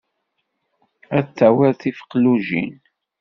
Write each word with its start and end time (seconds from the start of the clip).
Ad 1.17 1.23
d-tawiḍ 1.27 1.73
tifeqlujin. 1.81 2.73